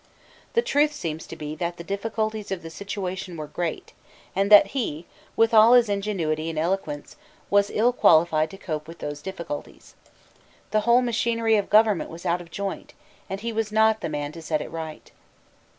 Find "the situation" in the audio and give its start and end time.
2.63-3.37